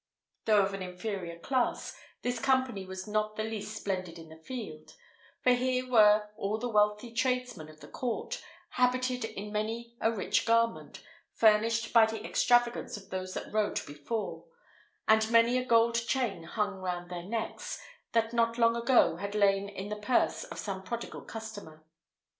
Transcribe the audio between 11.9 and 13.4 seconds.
by the extravagance of those